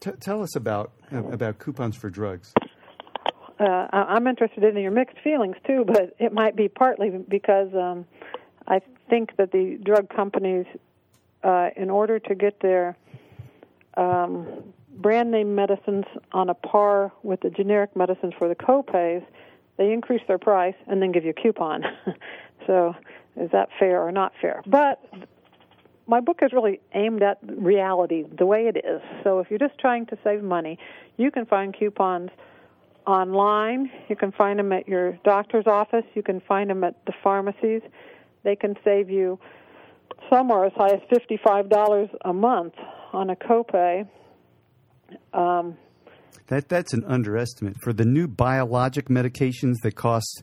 [0.00, 2.54] t- tell us about uh, about coupons for drugs
[3.58, 8.04] uh, I'm interested in your mixed feelings too, but it might be partly because um,
[8.66, 10.66] I think that the drug companies,
[11.42, 12.96] uh, in order to get their
[13.96, 14.46] um,
[14.96, 19.24] brand name medicines on a par with the generic medicines for the copays,
[19.76, 21.84] they increase their price and then give you a coupon.
[22.66, 22.94] so,
[23.36, 24.62] is that fair or not fair?
[24.66, 25.02] But
[26.06, 29.00] my book is really aimed at reality, the way it is.
[29.22, 30.78] So, if you're just trying to save money,
[31.16, 32.30] you can find coupons
[33.06, 33.90] online.
[34.08, 36.04] You can find them at your doctor's office.
[36.14, 37.82] You can find them at the pharmacies.
[38.44, 39.38] They can save you
[40.30, 42.74] somewhere as high as fifty-five dollars a month
[43.12, 44.08] on a copay.
[45.32, 45.76] Um,
[46.48, 50.42] that that's an underestimate for the new biologic medications that cost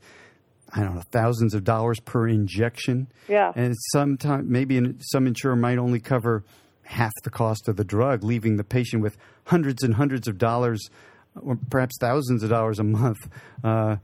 [0.74, 3.08] I don't know thousands of dollars per injection.
[3.28, 6.44] Yeah, and sometimes maybe some insurer might only cover
[6.84, 10.90] half the cost of the drug, leaving the patient with hundreds and hundreds of dollars
[11.36, 13.30] or perhaps thousands of dollars a month,
[13.64, 13.98] uh,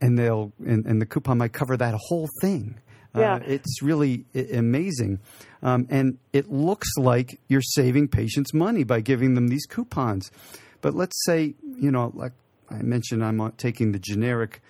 [0.00, 2.78] and they'll and, and, the coupon might cover that whole thing.
[3.16, 3.34] Yeah.
[3.34, 5.20] Uh, it's really amazing.
[5.62, 10.30] Um, and it looks like you're saving patients money by giving them these coupons.
[10.82, 12.32] But let's say, you know, like
[12.70, 14.60] I mentioned, I'm taking the generic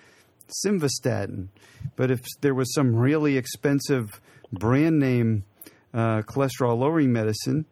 [0.65, 1.49] simvastatin.
[1.97, 4.21] But if there was some really expensive
[4.51, 5.43] brand name
[5.93, 7.65] uh, cholesterol lowering medicine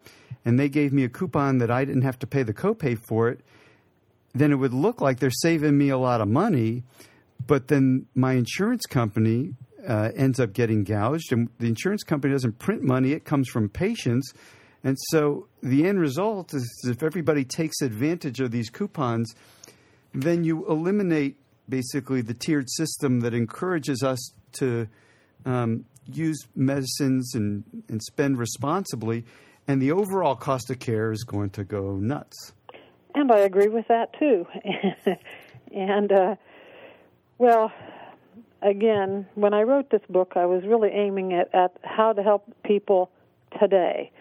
[0.43, 3.29] and they gave me a coupon that I didn't have to pay the copay for
[3.29, 3.41] it,
[4.33, 6.83] then it would look like they're saving me a lot of money,
[7.45, 9.53] but then my insurance company
[9.87, 13.67] uh, ends up getting gouged, and the insurance company doesn't print money; it comes from
[13.67, 14.33] patients,
[14.83, 19.33] and so the end result is if everybody takes advantage of these coupons,
[20.13, 21.37] then you eliminate
[21.69, 24.87] basically the tiered system that encourages us to
[25.45, 29.25] um, use medicines and, and spend responsibly,
[29.67, 32.53] and the overall cost of care is going to go nuts.
[33.13, 34.47] And I agree with that too.
[35.75, 36.35] and uh,
[37.37, 37.71] well,
[38.61, 43.11] again, when I wrote this book, I was really aiming at how to help people
[43.59, 44.11] today.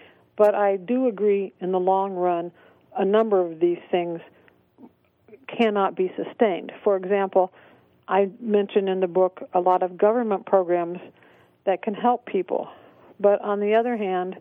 [0.41, 2.51] But I do agree in the long run,
[2.97, 4.21] a number of these things
[5.47, 6.73] cannot be sustained.
[6.83, 7.53] For example,
[8.09, 10.99] I mention in the book a lot of government programs
[11.67, 12.71] that can help people.
[13.21, 14.37] But on the other hand,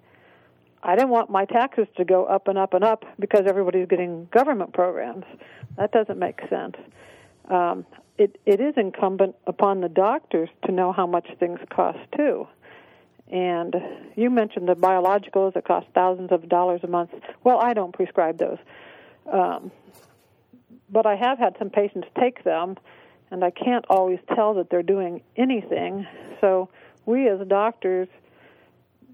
[0.84, 4.30] I didn't want my taxes to go up and up and up because everybody's getting
[4.32, 5.26] government programs.
[5.76, 6.78] That doesn't make sense.
[7.50, 7.86] Um,
[8.18, 12.48] it, it is incumbent upon the doctors to know how much things cost too.
[13.30, 13.76] And
[14.16, 17.12] you mentioned the biologicals that cost thousands of dollars a month.
[17.44, 18.58] Well, I don't prescribe those.
[19.32, 19.72] Um,
[20.90, 22.78] but I have had some patients take them,
[23.30, 26.08] and I can't always tell that they're doing anything.
[26.42, 26.70] So
[27.06, 28.08] we as doctors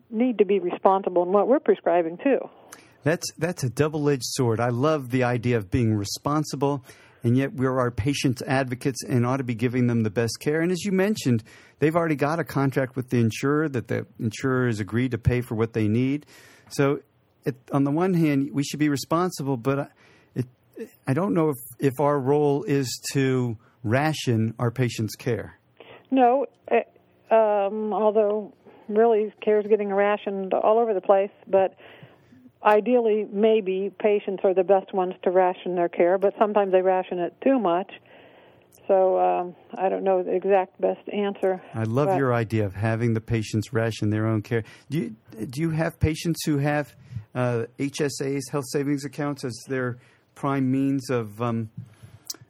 [0.10, 2.39] need to be responsible in what we're prescribing too.
[3.04, 4.60] That's that's a double-edged sword.
[4.60, 6.84] I love the idea of being responsible,
[7.25, 10.61] and yet we're our patients' advocates and ought to be giving them the best care.
[10.61, 11.43] And as you mentioned,
[11.79, 15.41] they've already got a contract with the insurer that the insurer has agreed to pay
[15.41, 16.27] for what they need.
[16.69, 16.99] So,
[17.43, 19.88] it, on the one hand, we should be responsible, but I-
[20.35, 20.45] it,
[21.07, 25.59] I don't know if, if our role is to ration our patients' care.
[26.11, 28.53] No, uh, um, although
[28.88, 31.75] really care is getting rationed all over the place, but
[32.65, 37.19] ideally, maybe patients are the best ones to ration their care, but sometimes they ration
[37.19, 37.91] it too much.
[38.88, 41.62] So um, I don't know the exact best answer.
[41.73, 44.63] I love but- your idea of having the patients ration their own care.
[44.89, 45.15] Do you,
[45.49, 46.95] do you have patients who have
[47.34, 49.97] uh, HSAs, health savings accounts, as their
[50.36, 51.69] prime means of um,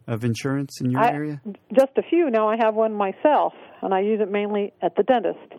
[0.07, 1.41] of insurance in your I, area?
[1.73, 2.29] Just a few.
[2.29, 5.53] Now I have one myself, and I use it mainly at the dentist.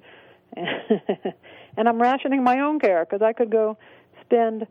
[0.57, 3.77] and I'm rationing my own care because I could go
[4.26, 4.66] spend,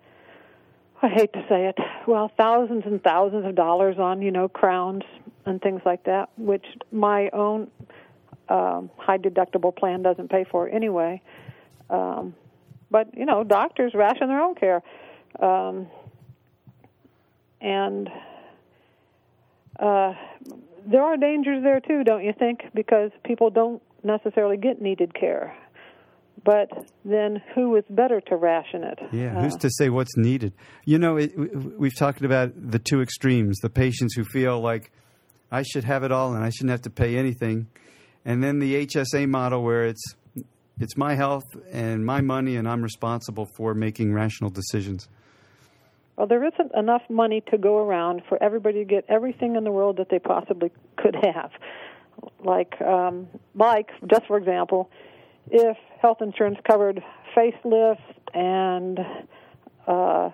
[1.01, 5.03] I hate to say it, well, thousands and thousands of dollars on, you know, crowns
[5.45, 7.69] and things like that, which my own
[8.49, 11.21] um, high deductible plan doesn't pay for anyway.
[11.89, 12.35] Um,
[12.91, 14.81] but, you know, doctors ration their own care.
[15.39, 15.87] Um,
[17.61, 18.09] and
[19.79, 20.13] uh,
[20.85, 22.61] there are dangers there too, don't you think?
[22.73, 25.55] Because people don't necessarily get needed care.
[26.43, 26.69] But
[27.03, 28.99] then, who is better to ration it?
[29.11, 30.53] Yeah, Uh, who's to say what's needed?
[30.85, 34.91] You know, it, we- we've talked about the two extremes: the patients who feel like
[35.51, 37.67] I should have it all and I shouldn't have to pay anything,
[38.25, 40.15] and then the HSA model where it's
[40.79, 45.07] it's my health and my money, and I'm responsible for making rational decisions.
[46.17, 49.71] Well, there isn't enough money to go around for everybody to get everything in the
[49.71, 51.51] world that they possibly could have.
[52.43, 54.89] Like, um, like just for example,
[55.49, 57.03] if health insurance covered
[57.35, 57.99] facelifts
[58.33, 58.99] and
[59.87, 60.29] uh,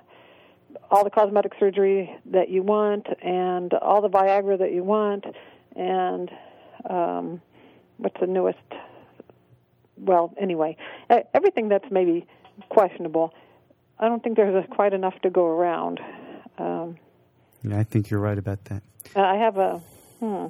[0.90, 5.26] all the cosmetic surgery that you want, and all the Viagra that you want,
[5.76, 6.30] and
[6.90, 7.42] um,
[7.98, 8.58] what's the newest?
[9.98, 10.78] Well, anyway,
[11.34, 12.26] everything that's maybe
[12.70, 13.34] questionable.
[14.00, 16.00] I don't think there's quite enough to go around.
[16.58, 16.98] Um,
[17.64, 18.82] Yeah, I think you're right about that.
[19.16, 19.80] I have a,
[20.20, 20.48] hmm,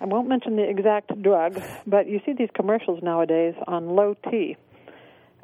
[0.00, 4.56] I won't mention the exact drug, but you see these commercials nowadays on low T.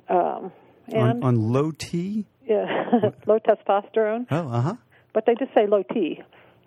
[0.08, 0.52] Um,
[0.88, 2.26] and on, on low T.
[2.46, 2.90] yeah,
[3.26, 4.74] low testosterone, Oh, uh huh.
[5.12, 6.20] but they just say low T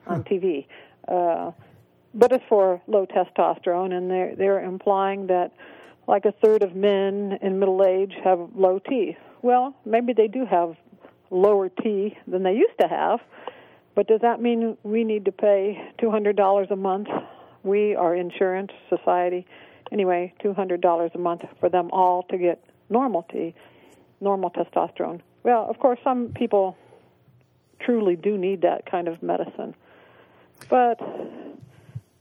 [0.08, 0.66] on TV.
[1.08, 1.52] Uh,
[2.14, 5.52] but it's for low testosterone, and they're they're implying that
[6.08, 9.16] like a third of men in middle age have low T.
[9.44, 10.76] Well, maybe they do have
[11.30, 13.20] lower T than they used to have,
[13.96, 17.08] but does that mean we need to pay two hundred dollars a month?
[17.68, 19.46] We are insurance society,
[19.92, 23.26] anyway, two hundred dollars a month for them all to get normal
[24.22, 25.22] normal testosterone.
[25.44, 26.78] Well, of course, some people
[27.80, 29.76] truly do need that kind of medicine.
[30.70, 31.00] But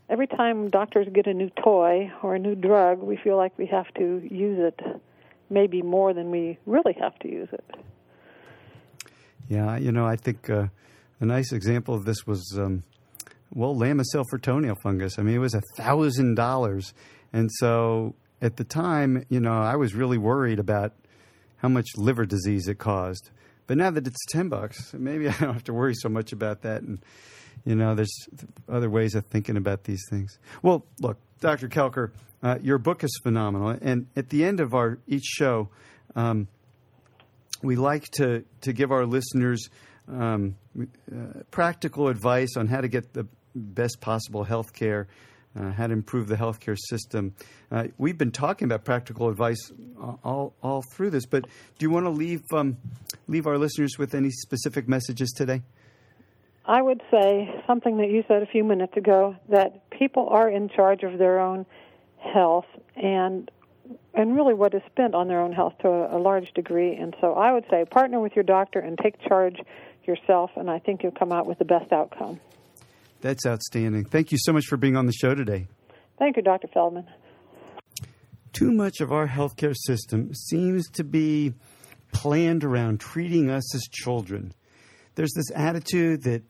[0.09, 3.67] every time doctors get a new toy or a new drug, we feel like we
[3.67, 4.81] have to use it
[5.49, 7.65] maybe more than we really have to use it.
[9.49, 10.67] Yeah, you know, I think uh,
[11.21, 12.83] a nice example of this was, um,
[13.55, 15.19] well, Lamisil for toenail fungus.
[15.19, 16.93] I mean, it was a thousand dollars,
[17.33, 20.93] and so at the time, you know, I was really worried about
[21.59, 23.31] how much liver disease it caused.
[23.67, 26.63] But now that it's ten bucks, maybe I don't have to worry so much about
[26.63, 26.83] that.
[26.83, 27.01] And
[27.65, 28.29] you know, there's
[28.69, 30.39] other ways of thinking about these things.
[30.63, 31.69] Well, look, Dr.
[31.69, 35.69] Koelker, uh, your book is phenomenal, and at the end of our each show,
[36.15, 36.49] um,
[37.63, 39.69] we like to to give our listeners
[40.09, 45.09] um, uh, practical advice on how to get the best possible health care.
[45.59, 47.35] Uh, how to improve the healthcare system.
[47.73, 49.73] Uh, we've been talking about practical advice
[50.23, 51.45] all, all through this, but
[51.79, 52.77] do you want to leave um,
[53.27, 55.63] leave our listeners with any specific messages today?
[56.67, 60.69] I would say something that you said a few minutes ago that people are in
[60.69, 61.65] charge of their own
[62.19, 63.51] health and
[64.15, 66.95] and really what is spent on their own health to a, a large degree.
[66.97, 69.61] And so I would say partner with your doctor and take charge
[70.07, 72.41] yourself, and I think you'll come out with the best outcome.
[73.21, 74.05] That's outstanding.
[74.05, 75.67] Thank you so much for being on the show today.
[76.19, 76.69] Thank you, Dr.
[76.69, 77.07] Feldman.
[78.53, 81.55] Too much of our healthcare system seems to be
[82.13, 84.55] planned around treating us as children.
[85.15, 86.43] There's this attitude that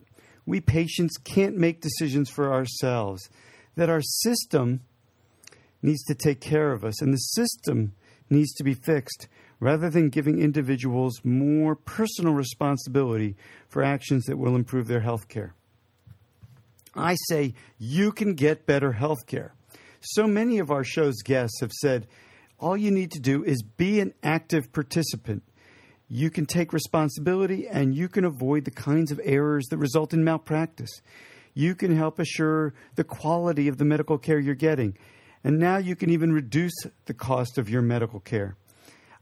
[0.44, 3.28] we patients can't make decisions for ourselves,
[3.74, 4.80] that our system
[5.82, 7.92] needs to take care of us, and the system
[8.30, 9.28] needs to be fixed
[9.60, 13.36] rather than giving individuals more personal responsibility
[13.68, 15.54] for actions that will improve their health care.
[16.94, 19.54] I say you can get better health care.
[20.00, 22.06] So many of our show's guests have said
[22.58, 25.42] all you need to do is be an active participant.
[26.08, 30.24] You can take responsibility and you can avoid the kinds of errors that result in
[30.24, 31.02] malpractice.
[31.52, 34.96] You can help assure the quality of the medical care you're getting.
[35.42, 36.74] And now you can even reduce
[37.06, 38.56] the cost of your medical care.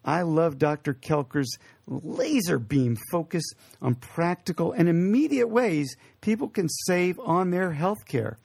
[0.05, 0.94] I love Dr.
[0.94, 3.44] Koelker's laser beam focus
[3.80, 8.38] on practical and immediate ways people can save on their health care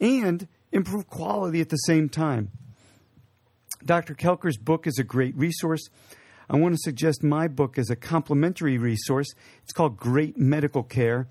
[0.00, 2.50] and improve quality at the same time.
[3.84, 4.14] Dr.
[4.14, 5.88] Koelker's book is a great resource.
[6.48, 9.32] I want to suggest my book as a complementary resource.
[9.62, 11.28] It's called Great Medical Care.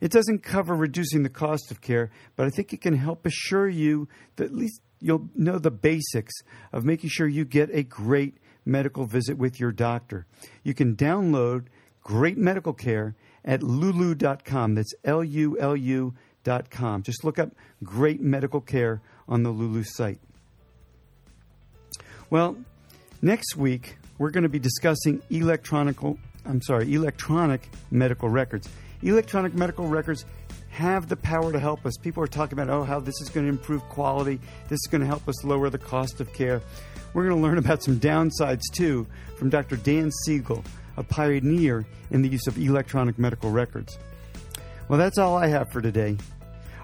[0.00, 3.68] It doesn't cover reducing the cost of care, but I think it can help assure
[3.68, 6.32] you that at least you'll know the basics
[6.72, 10.26] of making sure you get a great medical visit with your doctor.
[10.62, 11.66] You can download
[12.02, 14.74] Great Medical Care at lulu.com.
[14.74, 17.02] That's L U L U.com.
[17.02, 17.50] Just look up
[17.82, 20.18] Great Medical Care on the Lulu site.
[22.28, 22.56] Well,
[23.22, 25.96] next week we're going to be discussing electronic
[26.46, 28.68] I'm sorry, electronic medical records.
[29.02, 30.24] Electronic medical records
[30.70, 31.96] have the power to help us.
[31.96, 35.00] People are talking about, oh, how this is going to improve quality, this is going
[35.00, 36.62] to help us lower the cost of care.
[37.12, 39.06] We're going to learn about some downsides too
[39.36, 39.76] from Dr.
[39.76, 40.64] Dan Siegel,
[40.96, 43.98] a pioneer in the use of electronic medical records.
[44.88, 46.16] Well, that's all I have for today.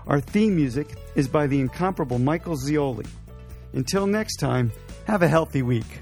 [0.06, 3.06] Our theme music is by the incomparable Michael Zioli.
[3.72, 4.72] Until next time,
[5.06, 6.00] have a healthy week.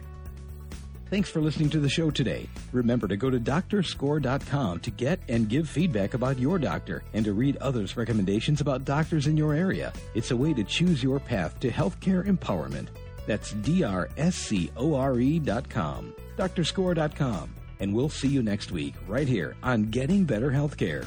[1.10, 2.48] Thanks for listening to the show today.
[2.72, 7.32] Remember to go to doctorscore.com to get and give feedback about your doctor and to
[7.32, 9.92] read others' recommendations about doctors in your area.
[10.14, 12.88] It's a way to choose your path to healthcare empowerment.
[13.26, 17.50] That's D-R-S-C-O-R-E dot com, doctorscore.com.
[17.80, 21.06] And we'll see you next week right here on Getting Better Healthcare.